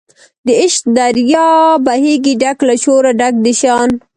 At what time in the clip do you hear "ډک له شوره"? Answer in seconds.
2.41-3.11